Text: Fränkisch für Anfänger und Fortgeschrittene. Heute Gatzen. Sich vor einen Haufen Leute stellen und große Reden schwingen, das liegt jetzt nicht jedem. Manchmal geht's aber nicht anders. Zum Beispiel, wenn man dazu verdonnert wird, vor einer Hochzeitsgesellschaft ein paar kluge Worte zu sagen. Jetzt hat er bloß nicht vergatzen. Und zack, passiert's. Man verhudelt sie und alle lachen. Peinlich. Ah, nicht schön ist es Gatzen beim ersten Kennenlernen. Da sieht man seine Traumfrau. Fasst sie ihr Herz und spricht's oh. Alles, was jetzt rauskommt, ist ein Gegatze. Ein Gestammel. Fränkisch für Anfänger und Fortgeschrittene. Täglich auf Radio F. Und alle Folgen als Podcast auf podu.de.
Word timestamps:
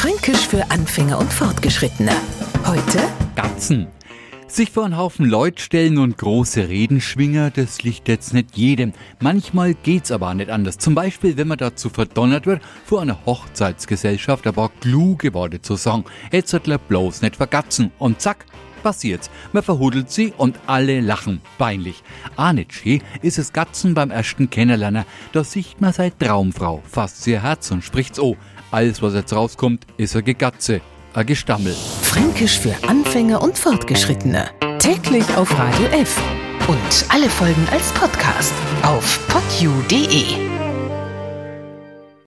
Fränkisch 0.00 0.48
für 0.48 0.70
Anfänger 0.70 1.18
und 1.18 1.30
Fortgeschrittene. 1.30 2.12
Heute 2.64 3.06
Gatzen. 3.36 3.86
Sich 4.48 4.70
vor 4.70 4.86
einen 4.86 4.96
Haufen 4.96 5.26
Leute 5.26 5.60
stellen 5.62 5.98
und 5.98 6.16
große 6.16 6.70
Reden 6.70 7.02
schwingen, 7.02 7.52
das 7.54 7.82
liegt 7.82 8.08
jetzt 8.08 8.32
nicht 8.32 8.56
jedem. 8.56 8.94
Manchmal 9.20 9.74
geht's 9.74 10.10
aber 10.10 10.32
nicht 10.32 10.48
anders. 10.48 10.78
Zum 10.78 10.94
Beispiel, 10.94 11.36
wenn 11.36 11.48
man 11.48 11.58
dazu 11.58 11.90
verdonnert 11.90 12.46
wird, 12.46 12.62
vor 12.86 13.02
einer 13.02 13.26
Hochzeitsgesellschaft 13.26 14.46
ein 14.46 14.54
paar 14.54 14.70
kluge 14.80 15.34
Worte 15.34 15.60
zu 15.60 15.76
sagen. 15.76 16.06
Jetzt 16.32 16.54
hat 16.54 16.66
er 16.66 16.78
bloß 16.78 17.20
nicht 17.20 17.36
vergatzen. 17.36 17.92
Und 17.98 18.22
zack, 18.22 18.46
passiert's. 18.82 19.30
Man 19.52 19.62
verhudelt 19.62 20.10
sie 20.10 20.32
und 20.36 20.58
alle 20.66 21.00
lachen. 21.00 21.40
Peinlich. 21.58 22.02
Ah, 22.36 22.52
nicht 22.52 22.72
schön 22.72 23.02
ist 23.22 23.38
es 23.38 23.52
Gatzen 23.52 23.94
beim 23.94 24.10
ersten 24.10 24.50
Kennenlernen. 24.50 25.04
Da 25.32 25.44
sieht 25.44 25.80
man 25.80 25.92
seine 25.92 26.16
Traumfrau. 26.18 26.82
Fasst 26.90 27.22
sie 27.22 27.32
ihr 27.32 27.42
Herz 27.42 27.70
und 27.70 27.84
spricht's 27.84 28.18
oh. 28.18 28.36
Alles, 28.70 29.02
was 29.02 29.14
jetzt 29.14 29.32
rauskommt, 29.32 29.86
ist 29.96 30.14
ein 30.14 30.24
Gegatze. 30.24 30.80
Ein 31.12 31.26
Gestammel. 31.26 31.74
Fränkisch 32.02 32.58
für 32.58 32.74
Anfänger 32.86 33.42
und 33.42 33.58
Fortgeschrittene. 33.58 34.48
Täglich 34.78 35.24
auf 35.36 35.52
Radio 35.58 35.86
F. 35.86 36.20
Und 36.68 37.06
alle 37.08 37.28
Folgen 37.28 37.66
als 37.72 37.90
Podcast 37.92 38.54
auf 38.82 39.20
podu.de. 39.28 40.49